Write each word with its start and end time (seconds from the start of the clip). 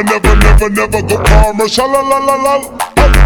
never, 0.00 0.36
never, 0.36 0.70
never, 0.70 0.70
never 0.70 1.02
go 1.02 1.16
la. 2.36 2.54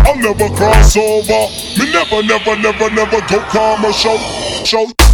I'll, 0.07 0.17
never 0.17 0.49
cross 0.57 0.97
over. 0.97 1.47
Me 1.79 1.91
never, 1.93 2.23
never, 2.23 2.57
never, 2.57 2.91
never 2.91 3.21
go 3.29 3.39
commercial. 3.51 4.19
Show, 4.65 4.87
show, 4.87 5.06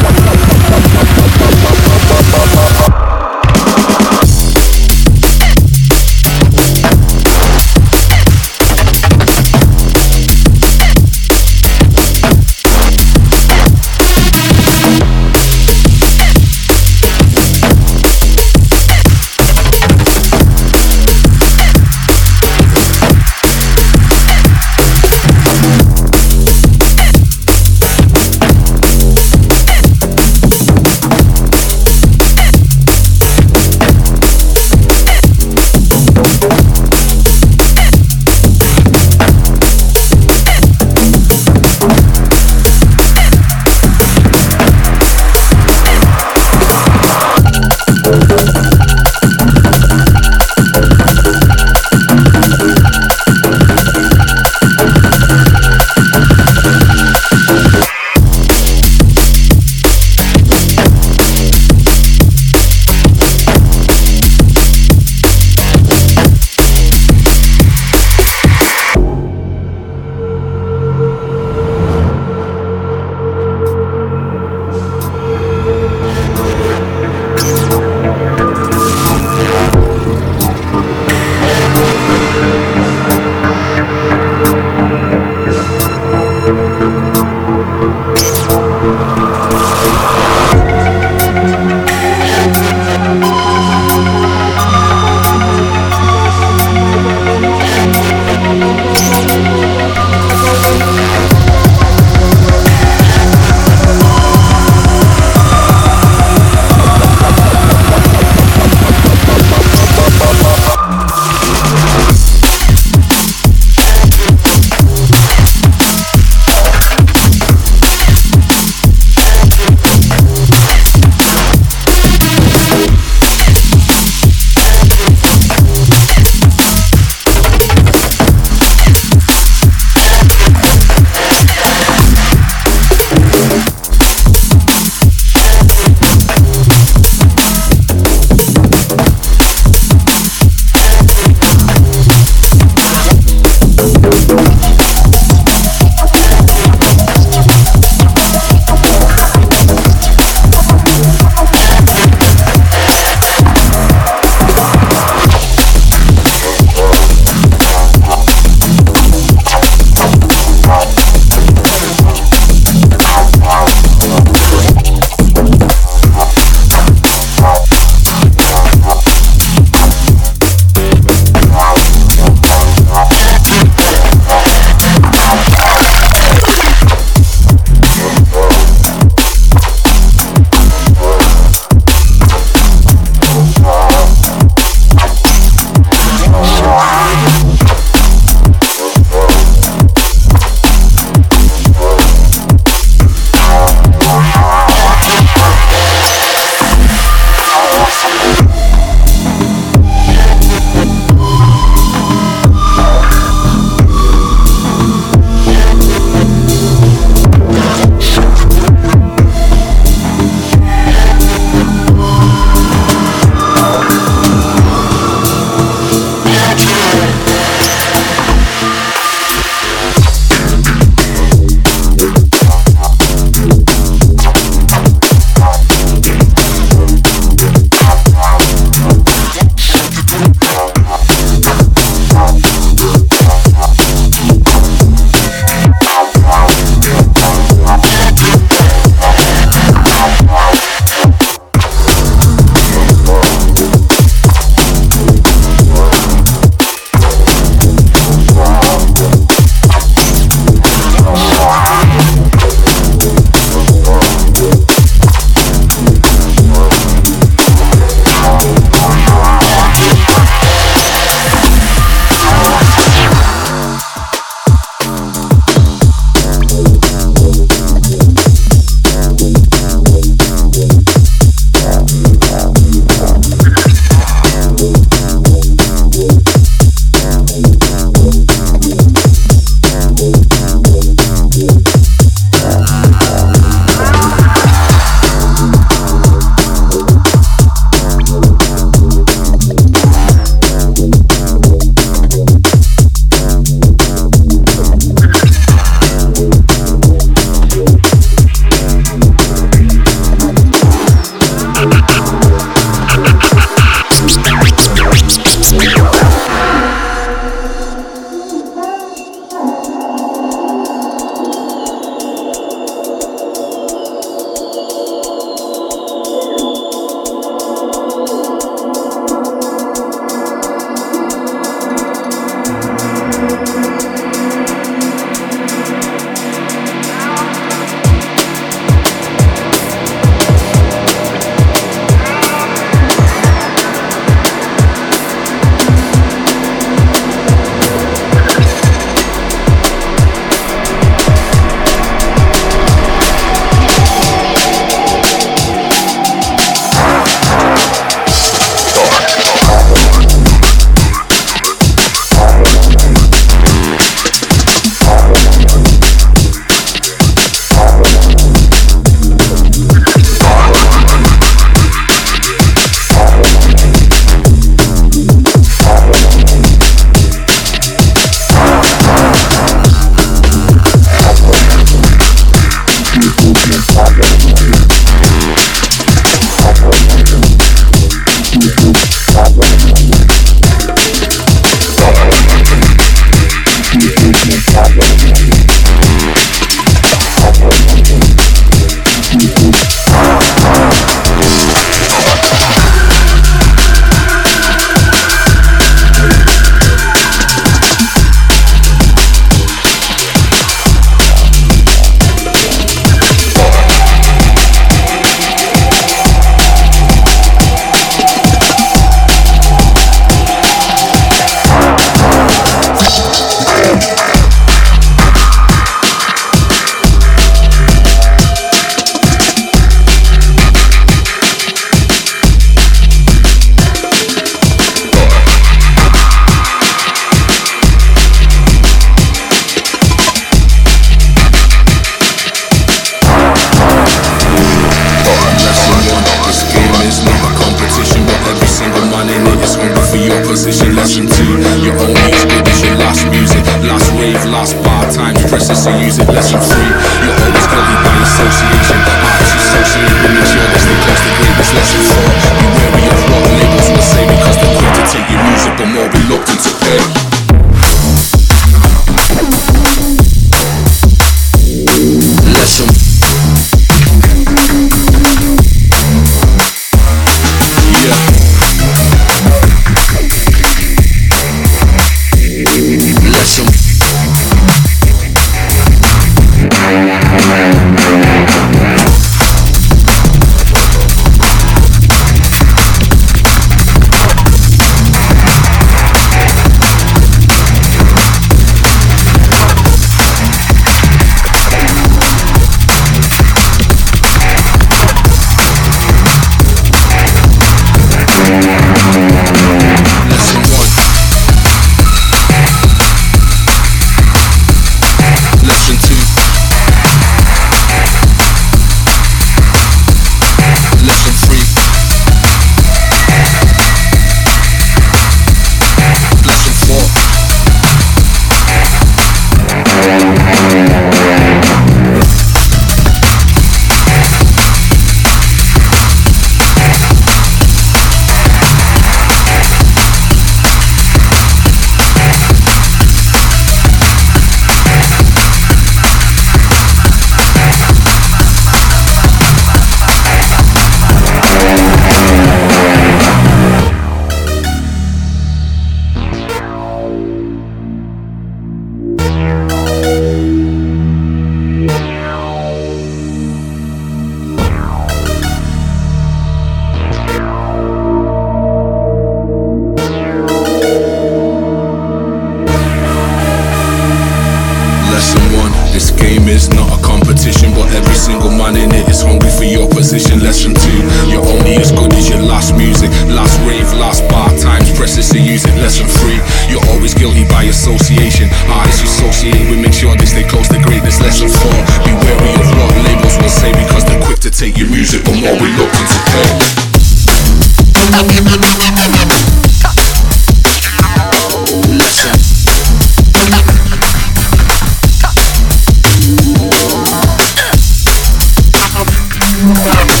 Thank 599.63 600.00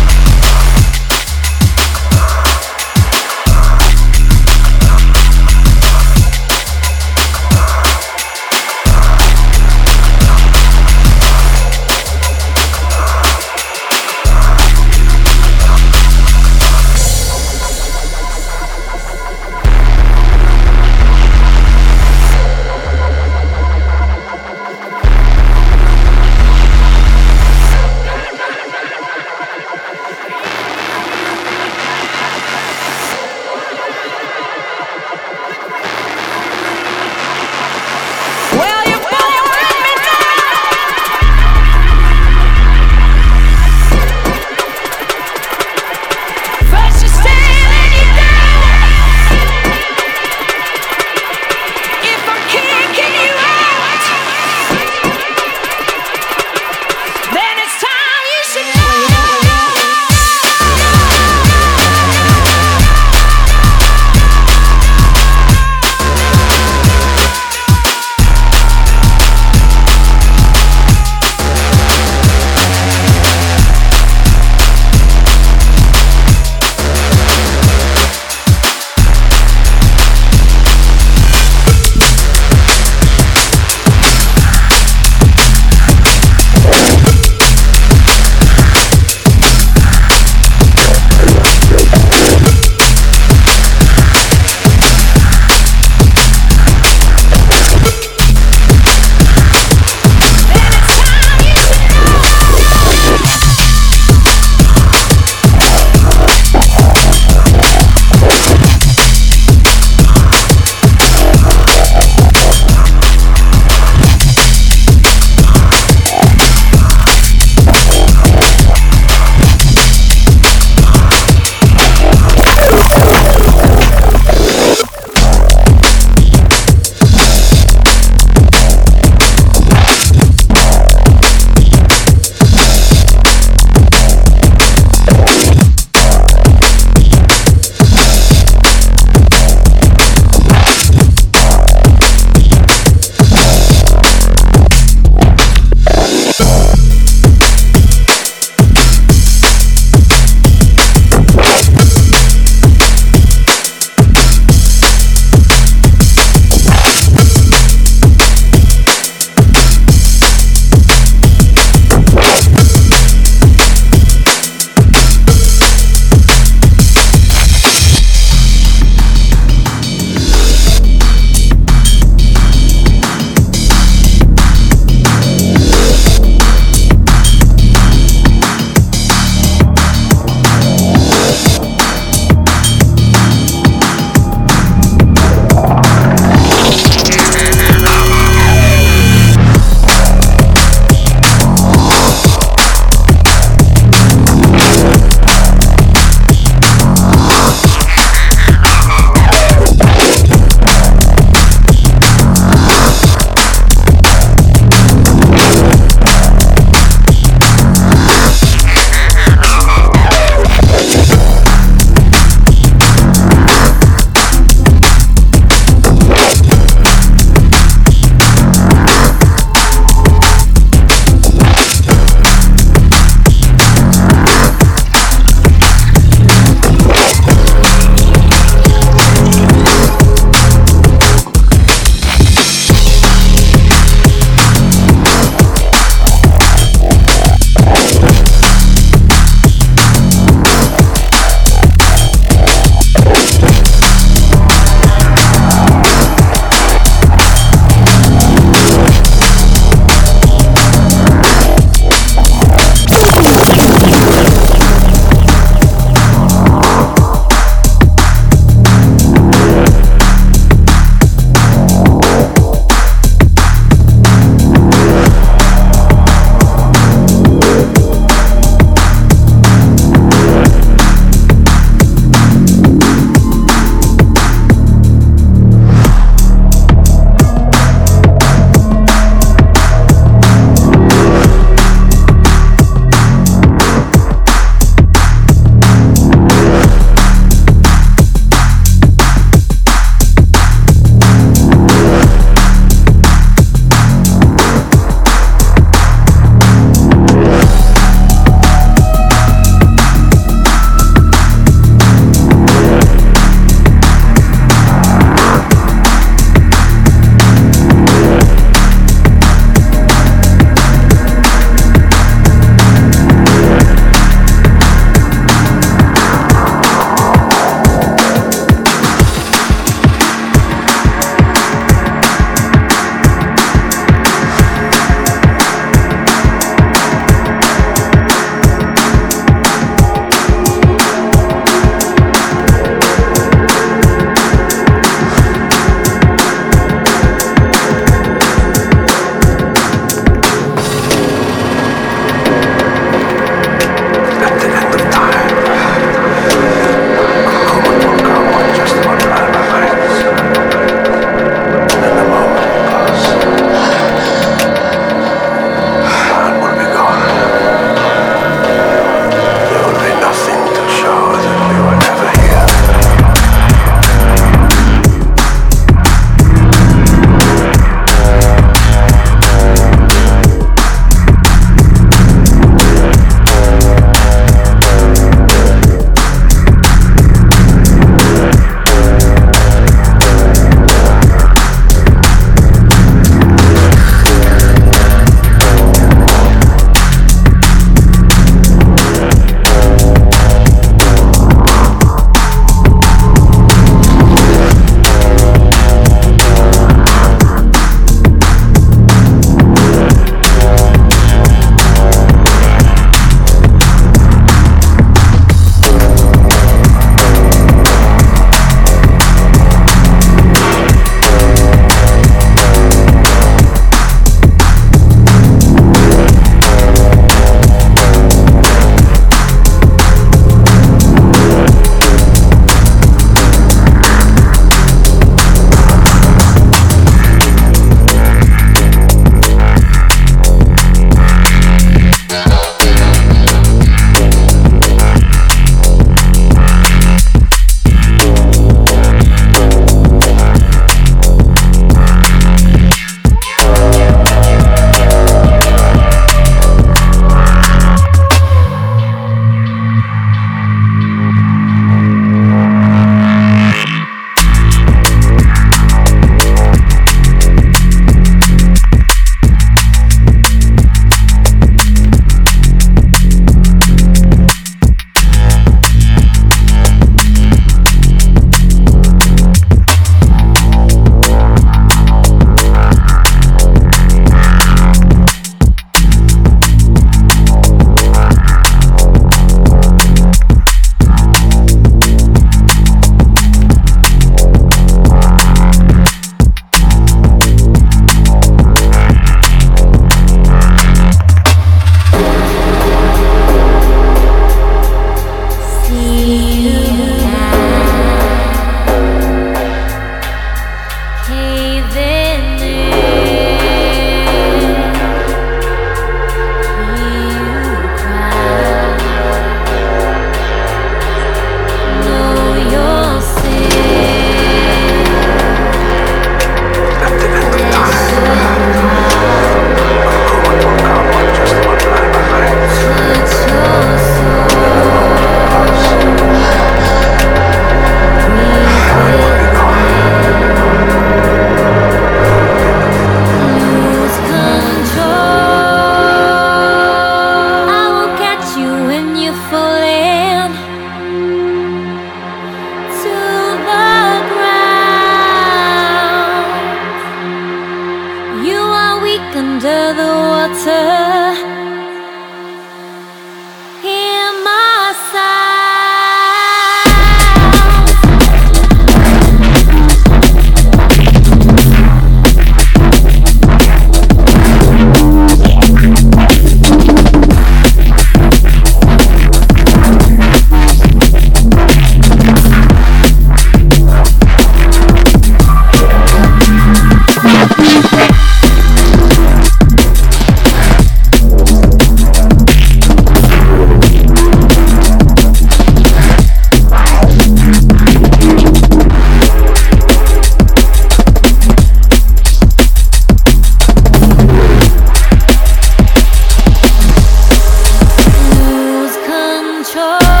control 599.53 600.00